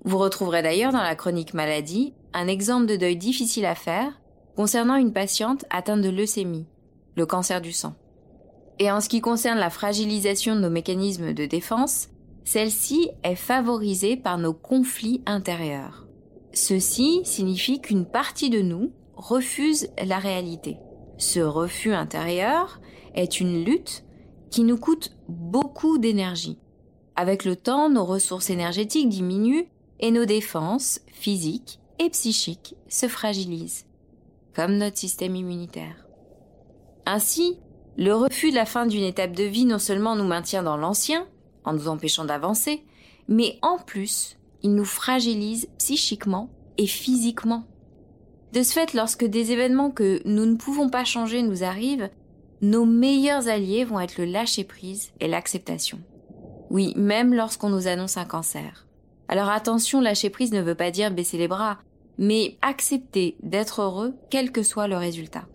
Vous 0.03 0.17
retrouverez 0.17 0.61
d'ailleurs 0.61 0.91
dans 0.91 1.01
la 1.01 1.15
chronique 1.15 1.53
maladie 1.53 2.13
un 2.33 2.49
exemple 2.49 2.87
de 2.87 2.97
deuil 2.97 3.15
difficile 3.15 3.65
à 3.65 3.73
faire 3.73 4.19
concernant 4.57 4.95
une 4.95 5.13
patiente 5.13 5.63
atteinte 5.69 6.01
de 6.01 6.09
leucémie, 6.09 6.67
le 7.15 7.25
cancer 7.25 7.61
du 7.61 7.71
sang. 7.71 7.95
Et 8.79 8.91
en 8.91 8.99
ce 8.99 9.07
qui 9.07 9.21
concerne 9.21 9.59
la 9.59 9.69
fragilisation 9.69 10.55
de 10.55 10.59
nos 10.59 10.69
mécanismes 10.69 11.33
de 11.33 11.45
défense, 11.45 12.09
celle-ci 12.45 13.09
est 13.23 13.35
favorisée 13.35 14.15
par 14.15 14.37
nos 14.37 14.53
conflits 14.53 15.21
intérieurs. 15.25 16.07
Ceci 16.53 17.21
signifie 17.25 17.81
qu'une 17.81 18.05
partie 18.05 18.49
de 18.49 18.61
nous 18.61 18.91
refuse 19.17 19.89
la 20.01 20.19
réalité. 20.19 20.77
Ce 21.17 21.39
refus 21.39 21.93
intérieur 21.93 22.79
est 23.15 23.39
une 23.39 23.65
lutte 23.65 24.05
qui 24.51 24.63
nous 24.63 24.77
coûte 24.77 25.17
beaucoup 25.27 25.97
d'énergie. 25.97 26.59
Avec 27.15 27.45
le 27.45 27.55
temps, 27.55 27.89
nos 27.89 28.05
ressources 28.05 28.49
énergétiques 28.49 29.09
diminuent 29.09 29.67
et 29.99 30.11
nos 30.11 30.25
défenses 30.25 31.01
physiques 31.07 31.79
et 31.99 32.09
psychiques 32.09 32.75
se 32.89 33.07
fragilisent, 33.07 33.85
comme 34.53 34.77
notre 34.77 34.97
système 34.97 35.35
immunitaire. 35.35 36.05
Ainsi, 37.05 37.57
le 37.97 38.13
refus 38.13 38.51
de 38.51 38.55
la 38.55 38.65
fin 38.65 38.85
d'une 38.85 39.03
étape 39.03 39.31
de 39.31 39.43
vie 39.43 39.65
non 39.65 39.79
seulement 39.79 40.15
nous 40.15 40.25
maintient 40.27 40.63
dans 40.63 40.77
l'ancien, 40.77 41.25
en 41.65 41.73
nous 41.73 41.87
empêchant 41.87 42.25
d'avancer, 42.25 42.83
mais 43.27 43.57
en 43.61 43.77
plus, 43.77 44.37
il 44.63 44.73
nous 44.73 44.85
fragilise 44.85 45.67
psychiquement 45.77 46.49
et 46.77 46.87
physiquement. 46.87 47.65
De 48.53 48.63
ce 48.63 48.73
fait, 48.73 48.93
lorsque 48.93 49.25
des 49.25 49.51
événements 49.51 49.91
que 49.91 50.21
nous 50.25 50.45
ne 50.45 50.55
pouvons 50.55 50.89
pas 50.89 51.03
changer 51.03 51.41
nous 51.41 51.63
arrivent, 51.63 52.09
nos 52.61 52.85
meilleurs 52.85 53.47
alliés 53.47 53.83
vont 53.83 53.99
être 53.99 54.17
le 54.17 54.25
lâcher-prise 54.25 55.11
et 55.19 55.27
l'acceptation. 55.27 55.99
Oui, 56.69 56.93
même 56.95 57.33
lorsqu'on 57.33 57.69
nous 57.69 57.87
annonce 57.87 58.17
un 58.17 58.25
cancer. 58.25 58.87
Alors 59.27 59.49
attention, 59.49 60.01
lâcher-prise 60.01 60.51
ne 60.51 60.61
veut 60.61 60.75
pas 60.75 60.91
dire 60.91 61.11
baisser 61.11 61.37
les 61.37 61.47
bras, 61.47 61.79
mais 62.17 62.57
accepter 62.61 63.35
d'être 63.43 63.81
heureux 63.81 64.15
quel 64.29 64.51
que 64.51 64.63
soit 64.63 64.87
le 64.87 64.97
résultat. 64.97 65.47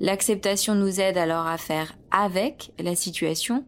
L'acceptation 0.00 0.74
nous 0.74 1.00
aide 1.00 1.18
alors 1.18 1.46
à 1.46 1.58
faire 1.58 1.96
avec 2.10 2.72
la 2.78 2.94
situation 2.94 3.64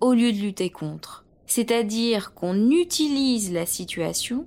au 0.00 0.12
lieu 0.12 0.32
de 0.32 0.38
lutter 0.38 0.70
contre. 0.70 1.21
C'est-à-dire 1.54 2.32
qu'on 2.32 2.70
utilise 2.70 3.52
la 3.52 3.66
situation 3.66 4.46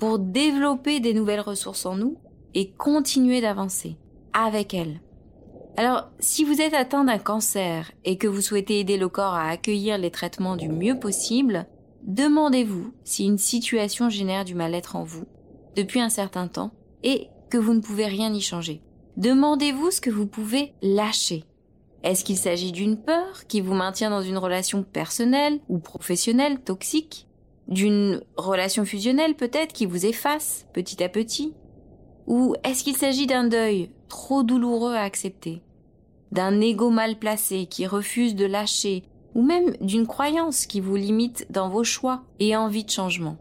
pour 0.00 0.18
développer 0.18 0.98
des 0.98 1.14
nouvelles 1.14 1.38
ressources 1.38 1.86
en 1.86 1.94
nous 1.94 2.18
et 2.54 2.72
continuer 2.72 3.40
d'avancer 3.40 3.98
avec 4.32 4.74
elle. 4.74 5.00
Alors, 5.76 6.10
si 6.18 6.42
vous 6.42 6.60
êtes 6.60 6.74
atteint 6.74 7.04
d'un 7.04 7.18
cancer 7.18 7.92
et 8.04 8.18
que 8.18 8.26
vous 8.26 8.40
souhaitez 8.40 8.80
aider 8.80 8.96
le 8.96 9.08
corps 9.08 9.34
à 9.34 9.48
accueillir 9.48 9.96
les 9.96 10.10
traitements 10.10 10.56
du 10.56 10.68
mieux 10.68 10.98
possible, 10.98 11.68
demandez-vous 12.02 12.94
si 13.04 13.26
une 13.26 13.38
situation 13.38 14.08
génère 14.08 14.44
du 14.44 14.56
mal-être 14.56 14.96
en 14.96 15.04
vous 15.04 15.26
depuis 15.76 16.00
un 16.00 16.08
certain 16.08 16.48
temps 16.48 16.72
et 17.04 17.28
que 17.48 17.58
vous 17.58 17.74
ne 17.74 17.80
pouvez 17.80 18.06
rien 18.06 18.34
y 18.34 18.40
changer. 18.40 18.82
Demandez-vous 19.16 19.92
ce 19.92 20.00
que 20.00 20.10
vous 20.10 20.26
pouvez 20.26 20.72
lâcher. 20.82 21.44
Est-ce 22.02 22.24
qu'il 22.24 22.38
s'agit 22.38 22.72
d'une 22.72 22.96
peur 22.96 23.46
qui 23.46 23.60
vous 23.60 23.74
maintient 23.74 24.10
dans 24.10 24.22
une 24.22 24.38
relation 24.38 24.82
personnelle 24.82 25.60
ou 25.68 25.78
professionnelle 25.78 26.60
toxique? 26.60 27.26
D'une 27.68 28.22
relation 28.36 28.84
fusionnelle 28.84 29.34
peut-être 29.34 29.72
qui 29.72 29.84
vous 29.84 30.06
efface 30.06 30.66
petit 30.72 31.02
à 31.04 31.08
petit? 31.08 31.54
Ou 32.26 32.54
est-ce 32.64 32.84
qu'il 32.84 32.96
s'agit 32.96 33.26
d'un 33.26 33.44
deuil 33.44 33.90
trop 34.08 34.42
douloureux 34.42 34.94
à 34.94 35.02
accepter? 35.02 35.62
D'un 36.32 36.60
ego 36.60 36.90
mal 36.90 37.18
placé 37.18 37.66
qui 37.66 37.86
refuse 37.86 38.34
de 38.34 38.46
lâcher? 38.46 39.04
Ou 39.34 39.42
même 39.42 39.76
d'une 39.80 40.06
croyance 40.06 40.66
qui 40.66 40.80
vous 40.80 40.96
limite 40.96 41.46
dans 41.50 41.68
vos 41.68 41.84
choix 41.84 42.22
et 42.40 42.56
envie 42.56 42.84
de 42.84 42.90
changement? 42.90 43.36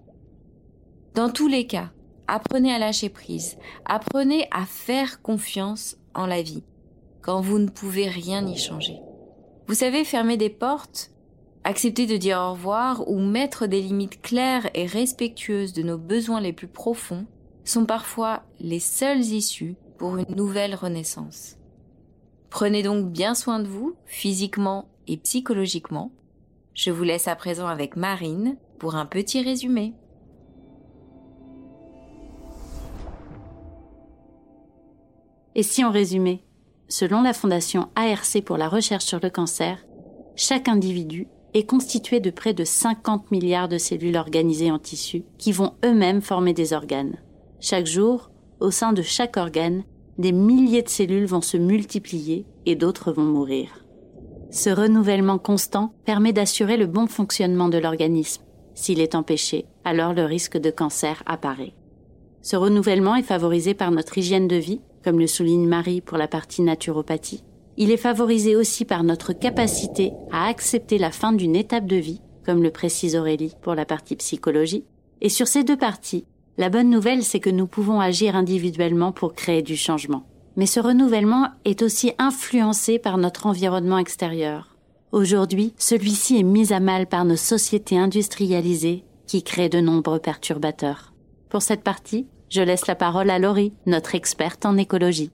Dans 1.16 1.30
tous 1.30 1.48
les 1.48 1.66
cas, 1.66 1.92
apprenez 2.28 2.74
à 2.74 2.78
lâcher 2.78 3.10
prise, 3.10 3.58
apprenez 3.86 4.48
à 4.52 4.66
faire 4.66 5.22
confiance 5.22 5.98
en 6.14 6.28
la 6.28 6.42
vie, 6.42 6.64
quand 7.22 7.42
vous 7.42 7.60
ne 7.60 7.70
pouvez 7.70 8.08
rien 8.08 8.46
y 8.46 8.58
changer. 8.58 9.00
Vous 9.68 9.76
savez, 9.76 10.04
fermer 10.04 10.38
des 10.38 10.50
portes, 10.50 11.12
accepter 11.64 12.08
de 12.08 12.18
dire 12.18 12.40
au 12.40 12.52
revoir 12.54 13.08
ou 13.08 13.20
mettre 13.20 13.68
des 13.68 13.82
limites 13.82 14.22
claires 14.22 14.70
et 14.74 14.86
respectueuses 14.86 15.74
de 15.74 15.84
nos 15.84 15.98
besoins 15.98 16.42
les 16.42 16.54
plus 16.54 16.68
profonds 16.68 17.26
sont 17.64 17.86
parfois 17.86 18.44
les 18.60 18.80
seules 18.80 19.20
issues 19.20 19.76
pour 19.98 20.18
une 20.18 20.36
nouvelle 20.36 20.76
renaissance. 20.76 21.58
Prenez 22.50 22.82
donc 22.82 23.12
bien 23.12 23.36
soin 23.36 23.60
de 23.60 23.68
vous, 23.68 23.96
physiquement 24.06 24.90
et 25.08 25.18
psychologiquement. 25.18 26.12
Je 26.74 26.90
vous 26.90 27.04
laisse 27.04 27.28
à 27.28 27.36
présent 27.36 27.68
avec 27.68 27.96
Marine 27.96 28.58
pour 28.80 28.96
un 28.96 29.06
petit 29.06 29.42
résumé. 29.42 29.94
Et 35.56 35.64
si 35.64 35.84
on 35.84 35.92
résumait? 35.92 36.42
Selon 36.92 37.22
la 37.22 37.34
Fondation 37.34 37.88
ARC 37.96 38.42
pour 38.44 38.58
la 38.58 38.68
recherche 38.68 39.06
sur 39.06 39.20
le 39.22 39.30
cancer, 39.30 39.86
chaque 40.36 40.68
individu 40.68 41.28
est 41.54 41.70
constitué 41.70 42.20
de 42.20 42.32
près 42.32 42.54
de 42.54 42.64
50 42.64 43.30
milliards 43.30 43.68
de 43.68 43.78
cellules 43.78 44.18
organisées 44.18 44.72
en 44.72 44.80
tissus 44.80 45.24
qui 45.38 45.52
vont 45.52 45.74
eux-mêmes 45.86 46.22
former 46.22 46.54
des 46.54 46.74
organes. 46.74 47.18
Chaque 47.60 47.86
jour, 47.86 48.32
au 48.60 48.72
sein 48.72 48.92
de 48.92 49.04
chaque 49.04 49.38
organe, 49.38 49.84
des 50.18 50.32
milliers 50.32 50.82
de 50.82 50.90
cellules 50.90 51.28
vont 51.28 51.42
se 51.42 51.58
multiplier 51.58 52.48
et 52.66 52.76
d'autres 52.76 53.12
vont 53.12 53.24
mourir. 53.24 53.86
Ce 54.50 54.72
renouvellement 54.72 55.38
constant 55.38 55.94
permet 56.06 56.34
d'assurer 56.34 56.76
le 56.76 56.88
bon 56.88 57.06
fonctionnement 57.06 57.70
de 57.70 57.78
l'organisme. 57.78 58.42
S'il 58.74 59.00
est 59.00 59.14
empêché, 59.14 59.66
alors 59.86 60.14
le 60.14 60.26
risque 60.26 60.58
de 60.58 60.72
cancer 60.72 61.22
apparaît. 61.28 61.76
Ce 62.42 62.56
renouvellement 62.56 63.16
est 63.16 63.24
favorisé 63.24 63.76
par 63.76 63.92
notre 63.92 64.18
hygiène 64.18 64.48
de 64.48 64.56
vie, 64.56 64.82
comme 65.04 65.20
le 65.20 65.28
souligne 65.28 65.68
Marie 65.68 66.02
pour 66.02 66.18
la 66.18 66.28
partie 66.28 66.62
naturopathie. 66.62 67.44
Il 67.78 67.92
est 67.92 67.98
favorisé 67.98 68.56
aussi 68.56 68.84
par 68.84 69.04
notre 69.04 69.34
capacité 69.34 70.12
à 70.32 70.48
accepter 70.48 70.98
la 70.98 71.12
fin 71.12 71.32
d'une 71.32 71.56
étape 71.56 71.86
de 71.86 71.96
vie, 71.96 72.22
comme 72.46 72.62
le 72.62 72.72
précise 72.72 73.16
Aurélie 73.16 73.56
pour 73.62 73.76
la 73.76 73.86
partie 73.86 74.16
psychologie. 74.16 74.84
Et 75.22 75.30
sur 75.30 75.48
ces 75.48 75.64
deux 75.64 75.78
parties, 75.78 76.26
la 76.58 76.70
bonne 76.70 76.90
nouvelle, 76.90 77.24
c'est 77.24 77.40
que 77.40 77.50
nous 77.50 77.68
pouvons 77.68 78.02
agir 78.02 78.36
individuellement 78.36 79.14
pour 79.14 79.34
créer 79.34 79.62
du 79.62 79.78
changement. 79.78 80.24
Mais 80.58 80.66
ce 80.66 80.82
renouvellement 80.82 81.48
est 81.64 81.82
aussi 81.82 82.12
influencé 82.18 83.00
par 83.00 83.18
notre 83.18 83.46
environnement 83.46 83.98
extérieur. 83.98 84.76
Aujourd'hui, 85.14 85.74
celui-ci 85.78 86.38
est 86.38 86.44
mis 86.44 86.74
à 86.74 86.82
mal 86.82 87.08
par 87.08 87.24
nos 87.24 87.38
sociétés 87.38 87.98
industrialisées 87.98 89.06
qui 89.26 89.42
créent 89.42 89.70
de 89.70 89.80
nombreux 89.80 90.20
perturbateurs. 90.20 91.14
Pour 91.50 91.62
cette 91.62 91.84
partie, 91.84 92.28
je 92.50 92.62
laisse 92.62 92.88
la 92.88 92.96
parole 92.96 93.30
à 93.30 93.40
Laurie, 93.40 93.74
notre 93.86 94.16
experte 94.16 94.66
en 94.66 94.78
écologie. 94.78 95.32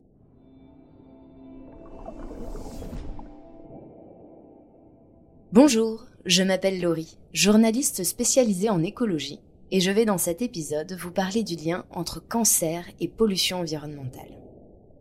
Bonjour, 5.53 6.05
je 6.25 6.43
m'appelle 6.43 6.81
Laurie, 6.81 7.17
journaliste 7.33 8.03
spécialisée 8.03 8.69
en 8.69 8.83
écologie, 8.83 9.39
et 9.71 9.79
je 9.79 9.91
vais 9.91 10.05
dans 10.05 10.17
cet 10.17 10.41
épisode 10.41 10.93
vous 10.99 11.11
parler 11.11 11.43
du 11.43 11.55
lien 11.55 11.85
entre 11.91 12.19
cancer 12.19 12.85
et 12.99 13.07
pollution 13.07 13.59
environnementale. 13.59 14.37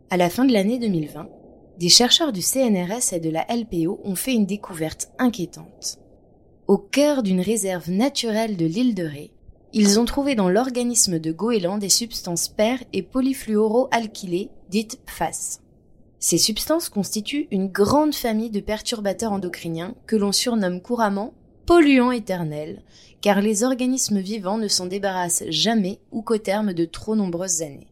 À 0.09 0.17
la 0.17 0.29
fin 0.29 0.45
de 0.45 0.53
l'année 0.53 0.79
2020, 0.79 1.27
des 1.77 1.89
chercheurs 1.89 2.31
du 2.31 2.41
CNRS 2.41 3.11
et 3.11 3.19
de 3.19 3.29
la 3.29 3.45
LPO 3.53 3.99
ont 4.05 4.15
fait 4.15 4.33
une 4.33 4.45
découverte 4.45 5.11
inquiétante. 5.19 5.99
Au 6.67 6.77
cœur 6.77 7.21
d'une 7.21 7.41
réserve 7.41 7.91
naturelle 7.91 8.55
de 8.55 8.65
l'île 8.65 8.95
de 8.95 9.03
Ré, 9.03 9.31
ils 9.77 9.99
ont 9.99 10.05
trouvé 10.05 10.35
dans 10.35 10.47
l'organisme 10.47 11.19
de 11.19 11.33
goéland 11.33 11.77
des 11.77 11.89
substances 11.89 12.47
per 12.47 12.77
et 12.93 13.03
polyfluoroalkylées, 13.03 14.49
dites 14.69 15.01
FAS. 15.05 15.59
Ces 16.17 16.37
substances 16.37 16.87
constituent 16.87 17.49
une 17.51 17.67
grande 17.67 18.15
famille 18.15 18.49
de 18.49 18.61
perturbateurs 18.61 19.33
endocriniens 19.33 19.93
que 20.07 20.15
l'on 20.15 20.31
surnomme 20.31 20.81
couramment 20.81 21.33
polluants 21.65 22.11
éternels, 22.11 22.83
car 23.19 23.41
les 23.41 23.65
organismes 23.65 24.21
vivants 24.21 24.57
ne 24.57 24.69
s'en 24.69 24.85
débarrassent 24.85 25.43
jamais 25.49 25.99
ou 26.13 26.21
qu'au 26.21 26.37
terme 26.37 26.71
de 26.71 26.85
trop 26.85 27.17
nombreuses 27.17 27.61
années. 27.61 27.91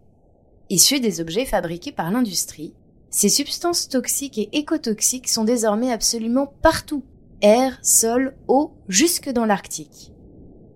Issus 0.69 1.01
des 1.01 1.19
objets 1.19 1.45
fabriqués 1.45 1.91
par 1.91 2.11
l'industrie, 2.11 2.73
Ces 3.09 3.29
substances 3.29 3.89
toxiques 3.89 4.37
et 4.37 4.49
écotoxiques 4.53 5.27
sont 5.27 5.43
désormais 5.43 5.91
absolument 5.91 6.47
partout. 6.61 7.03
Air, 7.41 7.77
sol, 7.83 8.37
eau, 8.47 8.71
jusque 8.87 9.29
dans 9.29 9.45
l'Arctique. 9.45 10.12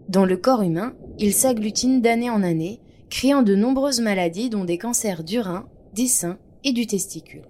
Dans 0.10 0.24
le 0.24 0.38
corps 0.38 0.62
humain, 0.62 0.94
ils 1.20 1.34
s'agglutinent 1.34 2.00
d'année 2.00 2.30
en 2.30 2.42
année, 2.42 2.80
créant 3.10 3.44
de 3.44 3.56
nombreuses 3.56 4.00
maladies 4.00 4.50
dont 4.50 4.64
des 4.64 4.78
cancers 4.78 5.24
du 5.24 5.40
rein, 5.40 5.68
des 5.94 6.08
seins 6.08 6.38
et 6.64 6.72
du 6.72 6.88
testicule. 6.88 7.44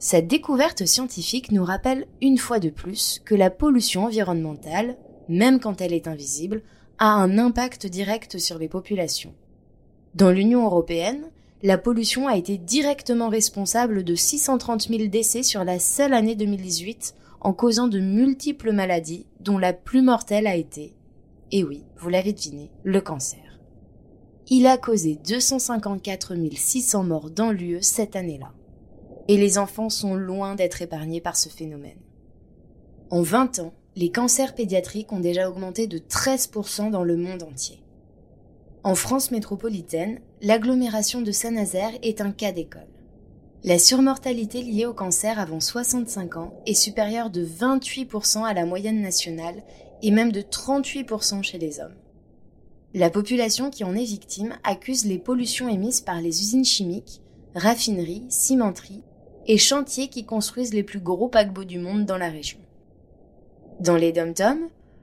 Cette 0.00 0.26
découverte 0.26 0.86
scientifique 0.86 1.52
nous 1.52 1.64
rappelle 1.64 2.06
une 2.20 2.38
fois 2.38 2.58
de 2.58 2.68
plus 2.68 3.22
que 3.24 3.36
la 3.36 3.48
pollution 3.48 4.06
environnementale, 4.06 4.96
même 5.28 5.60
quand 5.60 5.80
elle 5.80 5.92
est 5.92 6.08
invisible, 6.08 6.62
a 6.98 7.12
un 7.12 7.38
impact 7.38 7.86
direct 7.86 8.38
sur 8.38 8.58
les 8.58 8.68
populations. 8.68 9.34
Dans 10.16 10.30
l'Union 10.30 10.64
européenne, 10.64 11.30
la 11.62 11.78
pollution 11.78 12.26
a 12.26 12.36
été 12.36 12.58
directement 12.58 13.28
responsable 13.28 14.02
de 14.02 14.14
630 14.16 14.88
000 14.88 15.06
décès 15.06 15.44
sur 15.44 15.62
la 15.62 15.78
seule 15.78 16.12
année 16.12 16.34
2018 16.34 17.14
en 17.40 17.52
causant 17.52 17.86
de 17.86 18.00
multiples 18.00 18.72
maladies 18.72 19.26
dont 19.40 19.58
la 19.58 19.72
plus 19.72 20.02
mortelle 20.02 20.46
a 20.46 20.56
été, 20.56 20.94
et 21.54 21.62
oui, 21.62 21.84
vous 21.98 22.08
l'avez 22.08 22.32
deviné, 22.32 22.72
le 22.82 23.00
cancer. 23.00 23.60
Il 24.48 24.66
a 24.66 24.76
causé 24.76 25.20
254 25.24 26.34
600 26.52 27.04
morts 27.04 27.30
dans 27.30 27.52
l'UE 27.52 27.80
cette 27.80 28.16
année-là. 28.16 28.52
Et 29.28 29.36
les 29.36 29.56
enfants 29.56 29.88
sont 29.88 30.16
loin 30.16 30.56
d'être 30.56 30.82
épargnés 30.82 31.20
par 31.20 31.36
ce 31.36 31.48
phénomène. 31.48 32.00
En 33.08 33.22
20 33.22 33.60
ans, 33.60 33.72
les 33.94 34.10
cancers 34.10 34.56
pédiatriques 34.56 35.12
ont 35.12 35.20
déjà 35.20 35.48
augmenté 35.48 35.86
de 35.86 35.98
13% 35.98 36.90
dans 36.90 37.04
le 37.04 37.16
monde 37.16 37.44
entier. 37.44 37.84
En 38.82 38.96
France 38.96 39.30
métropolitaine, 39.30 40.18
l'agglomération 40.42 41.22
de 41.22 41.30
Saint-Nazaire 41.30 41.92
est 42.02 42.20
un 42.20 42.32
cas 42.32 42.50
d'école. 42.50 42.88
La 43.62 43.78
surmortalité 43.78 44.60
liée 44.60 44.86
au 44.86 44.92
cancer 44.92 45.38
avant 45.38 45.60
65 45.60 46.36
ans 46.36 46.52
est 46.66 46.74
supérieure 46.74 47.30
de 47.30 47.46
28% 47.46 48.42
à 48.42 48.54
la 48.54 48.66
moyenne 48.66 49.00
nationale 49.00 49.62
et 50.04 50.10
même 50.10 50.32
de 50.32 50.42
38% 50.42 51.42
chez 51.42 51.56
les 51.56 51.80
hommes. 51.80 51.96
La 52.92 53.08
population 53.08 53.70
qui 53.70 53.84
en 53.84 53.96
est 53.96 54.04
victime 54.04 54.52
accuse 54.62 55.06
les 55.06 55.18
pollutions 55.18 55.66
émises 55.66 56.02
par 56.02 56.20
les 56.20 56.42
usines 56.42 56.66
chimiques, 56.66 57.22
raffineries, 57.54 58.26
cimenteries 58.28 59.02
et 59.46 59.56
chantiers 59.56 60.08
qui 60.08 60.26
construisent 60.26 60.74
les 60.74 60.82
plus 60.82 61.00
gros 61.00 61.28
paquebots 61.28 61.64
du 61.64 61.78
monde 61.78 62.04
dans 62.04 62.18
la 62.18 62.28
région. 62.28 62.58
Dans 63.80 63.96
les 63.96 64.12
dom 64.12 64.34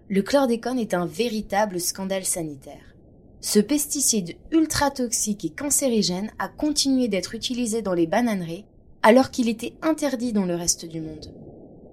le 0.07 0.21
chlordécone 0.21 0.77
est 0.77 0.93
un 0.93 1.07
véritable 1.07 1.79
scandale 1.79 2.25
sanitaire. 2.25 2.95
Ce 3.39 3.59
pesticide 3.59 4.35
ultra 4.51 4.91
toxique 4.91 5.45
et 5.45 5.49
cancérigène 5.49 6.31
a 6.37 6.47
continué 6.47 7.07
d'être 7.07 7.33
utilisé 7.33 7.81
dans 7.81 7.93
les 7.95 8.05
bananeries 8.05 8.65
alors 9.01 9.31
qu'il 9.31 9.49
était 9.49 9.73
interdit 9.81 10.31
dans 10.31 10.45
le 10.45 10.53
reste 10.53 10.85
du 10.85 11.01
monde. 11.01 11.33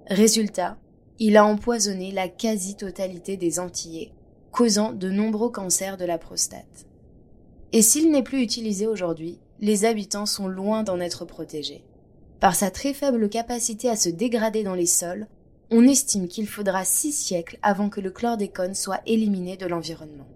Résultat, 0.05 0.77
il 1.19 1.35
a 1.35 1.45
empoisonné 1.45 2.11
la 2.11 2.29
quasi-totalité 2.29 3.35
des 3.35 3.59
Antillais, 3.59 4.13
causant 4.51 4.93
de 4.93 5.09
nombreux 5.09 5.49
cancers 5.49 5.97
de 5.97 6.05
la 6.05 6.17
prostate. 6.17 6.85
Et 7.73 7.81
s'il 7.81 8.09
n'est 8.09 8.23
plus 8.23 8.41
utilisé 8.41 8.87
aujourd'hui, 8.87 9.37
les 9.59 9.83
habitants 9.83 10.25
sont 10.25 10.47
loin 10.47 10.83
d'en 10.83 11.01
être 11.01 11.25
protégés. 11.25 11.83
Par 12.39 12.55
sa 12.55 12.71
très 12.71 12.93
faible 12.93 13.27
capacité 13.29 13.89
à 13.89 13.97
se 13.97 14.07
dégrader 14.07 14.63
dans 14.63 14.75
les 14.75 14.85
sols, 14.85 15.27
on 15.71 15.85
estime 15.85 16.29
qu'il 16.29 16.47
faudra 16.47 16.85
six 16.85 17.11
siècles 17.11 17.59
avant 17.61 17.89
que 17.89 17.99
le 17.99 18.11
chlordécone 18.11 18.73
soit 18.73 19.01
éliminé 19.05 19.57
de 19.57 19.67
l'environnement. 19.67 20.27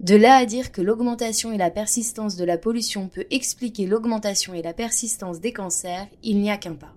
De 0.00 0.16
là 0.16 0.34
à 0.34 0.44
dire 0.44 0.72
que 0.72 0.82
l'augmentation 0.82 1.52
et 1.52 1.56
la 1.56 1.70
persistance 1.70 2.36
de 2.36 2.44
la 2.44 2.58
pollution 2.58 3.08
peut 3.08 3.24
expliquer 3.30 3.86
l'augmentation 3.86 4.52
et 4.52 4.62
la 4.62 4.74
persistance 4.74 5.40
des 5.40 5.52
cancers, 5.52 6.08
il 6.24 6.40
n'y 6.40 6.50
a 6.50 6.58
qu'un 6.58 6.74
pas. 6.74 6.95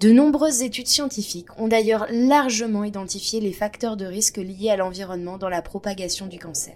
De 0.00 0.10
nombreuses 0.10 0.62
études 0.62 0.88
scientifiques 0.88 1.56
ont 1.58 1.68
d'ailleurs 1.68 2.06
largement 2.10 2.84
identifié 2.84 3.40
les 3.40 3.52
facteurs 3.52 3.96
de 3.96 4.04
risque 4.04 4.38
liés 4.38 4.70
à 4.70 4.76
l'environnement 4.76 5.38
dans 5.38 5.48
la 5.48 5.62
propagation 5.62 6.26
du 6.26 6.38
cancer. 6.38 6.74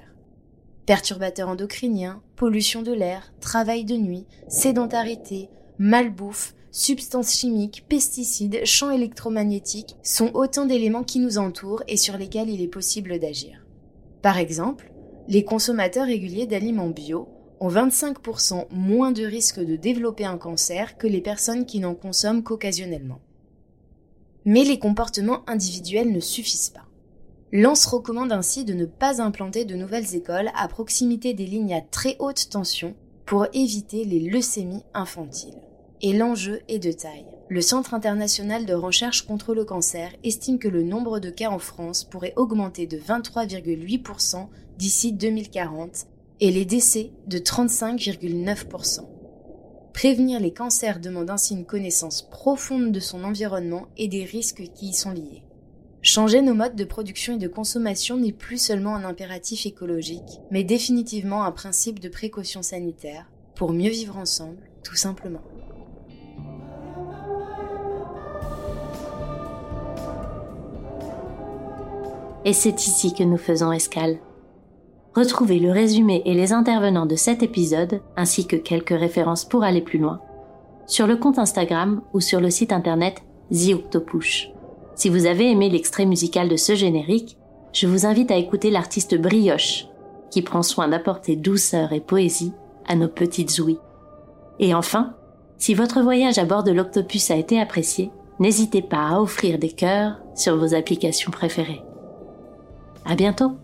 Perturbateurs 0.87 1.48
endocriniens, 1.48 2.22
pollution 2.37 2.83
de 2.83 2.92
l'air, 2.92 3.33
travail 3.40 3.85
de 3.85 3.96
nuit, 3.96 4.26
sédentarité, 4.48 5.50
malbouffe, 5.78 6.54
substances 6.70 7.35
chimiques, 7.35 7.85
pesticides, 7.88 8.64
champs 8.64 8.90
électromagnétiques 8.90 9.96
sont 10.02 10.31
autant 10.35 10.64
d'éléments 10.64 11.04
qui 11.04 11.18
nous 11.18 11.38
entourent 11.38 11.83
et 11.88 11.96
sur 11.96 12.16
lesquels 12.16 12.48
il 12.48 12.62
est 12.62 12.68
possible 12.68 13.18
d'agir. 13.18 13.66
Par 14.22 14.38
exemple, 14.38 14.92
les 15.26 15.44
consommateurs 15.44 16.07
réguliers 16.07 16.46
d'aliments 16.46 16.88
bio 16.88 17.28
ont 17.61 17.68
25% 17.68 18.66
moins 18.71 19.12
de 19.12 19.25
risque 19.25 19.61
de 19.61 19.77
développer 19.77 20.25
un 20.25 20.38
cancer 20.38 20.97
que 20.97 21.07
les 21.07 21.21
personnes 21.21 21.66
qui 21.66 21.81
n'en 21.81 21.94
consomment 21.94 22.42
qu'occasionnellement. 22.42 23.21
Mais 24.44 24.64
les 24.64 24.79
comportements 24.79 25.42
individuels 25.49 26.12
ne 26.12 26.21
suffisent 26.21 26.71
pas. 26.71 26.87
Lance 27.53 27.87
recommande 27.87 28.33
ainsi 28.33 28.64
de 28.64 28.75
ne 28.75 28.85
pas 28.85 29.23
implanter 29.23 29.64
de 29.64 29.75
nouvelles 29.75 30.14
écoles 30.14 30.51
à 30.55 30.68
proximité 30.68 31.33
des 31.33 31.47
lignes 31.47 31.75
à 31.75 31.81
très 31.81 32.16
haute 32.18 32.51
tension 32.51 32.94
pour 33.25 33.47
éviter 33.53 34.05
les 34.05 34.21
leucémies 34.21 34.85
infantiles. 34.94 35.61
Et 36.01 36.12
l'enjeu 36.12 36.61
est 36.68 36.79
de 36.79 36.92
taille. 36.92 37.27
Le 37.49 37.61
Centre 37.61 37.94
international 37.94 38.66
de 38.66 38.75
recherche 38.75 39.27
contre 39.27 39.55
le 39.55 39.64
cancer 39.64 40.12
estime 40.23 40.59
que 40.59 40.68
le 40.68 40.83
nombre 40.83 41.18
de 41.18 41.31
cas 41.31 41.51
en 41.51 41.59
France 41.59 42.05
pourrait 42.05 42.35
augmenter 42.37 42.87
de 42.87 42.99
23,8% 42.99 44.47
d'ici 44.77 45.12
2040 45.12 46.07
et 46.40 46.51
les 46.51 46.64
décès 46.64 47.11
de 47.27 47.38
35,9%. 47.38 49.01
Prévenir 49.92 50.38
les 50.38 50.53
cancers 50.53 51.01
demande 51.01 51.31
ainsi 51.31 51.55
une 51.55 51.64
connaissance 51.64 52.22
profonde 52.22 52.92
de 52.92 53.01
son 53.01 53.24
environnement 53.24 53.87
et 53.96 54.07
des 54.07 54.24
risques 54.24 54.70
qui 54.74 54.90
y 54.90 54.94
sont 54.94 55.11
liés. 55.11 55.42
Changer 56.03 56.40
nos 56.40 56.55
modes 56.55 56.77
de 56.77 56.85
production 56.85 57.35
et 57.35 57.38
de 57.38 57.48
consommation 57.48 58.16
n'est 58.16 58.33
plus 58.33 58.59
seulement 58.59 58.94
un 58.94 59.05
impératif 59.05 59.66
écologique, 59.66 60.40
mais 60.53 60.62
définitivement 60.62 61.42
un 61.42 61.51
principe 61.51 61.98
de 61.98 62.09
précaution 62.09 62.62
sanitaire 62.62 63.29
pour 63.57 63.72
mieux 63.72 63.90
vivre 63.90 64.16
ensemble, 64.16 64.62
tout 64.85 64.94
simplement. 64.94 65.42
Et 72.44 72.53
c'est 72.53 72.87
ici 72.87 73.12
que 73.12 73.24
nous 73.24 73.37
faisons 73.37 73.72
escale. 73.72 74.20
Retrouvez 75.18 75.59
le 75.59 75.72
résumé 75.72 76.22
et 76.26 76.35
les 76.35 76.52
intervenants 76.52 77.04
de 77.04 77.16
cet 77.16 77.42
épisode, 77.42 78.02
ainsi 78.16 78.46
que 78.46 78.54
quelques 78.54 78.96
références 78.96 79.44
pour 79.44 79.64
aller 79.64 79.81
plus 79.81 79.98
loin, 79.98 80.20
sur 80.87 81.09
le 81.09 81.16
compte 81.16 81.40
Instagram 81.40 82.02
ou 82.12 82.20
sur 82.20 82.38
le 82.38 82.50
site 82.50 82.72
internet 82.72 83.24
The. 83.50 83.98
Si 84.94 85.09
vous 85.09 85.26
avez 85.26 85.50
aimé 85.50 85.70
l'extrait 85.70 86.07
musical 86.07 86.48
de 86.48 86.54
ce 86.54 86.76
générique, 86.76 87.37
je 87.72 87.88
vous 87.88 88.07
invite 88.07 88.31
à 88.31 88.37
écouter 88.37 88.70
l'artiste 88.70 89.20
Brioche, 89.20 89.88
qui 90.31 90.40
prend 90.40 90.62
soin 90.62 90.87
d'apporter 90.87 91.35
douceur 91.35 91.92
et 91.92 92.00
poésie 92.00 92.52
à 92.87 92.94
nos 92.94 93.09
petites 93.09 93.59
ouïes. 93.59 93.81
Et 94.61 94.72
enfin, 94.72 95.14
si 95.57 95.74
votre 95.74 96.00
voyage 96.00 96.38
à 96.38 96.44
bord 96.44 96.62
de 96.62 96.70
l'Octopus 96.70 97.33
a 97.33 97.37
été 97.37 97.61
apprécié, 97.61 98.12
n'hésitez 98.38 98.83
pas 98.83 99.09
à 99.09 99.20
offrir 99.20 99.59
des 99.59 99.72
cœurs 99.72 100.20
sur 100.37 100.57
vos 100.57 100.74
applications 100.74 101.33
préférées. 101.33 101.83
À 103.04 103.16
bientôt! 103.16 103.57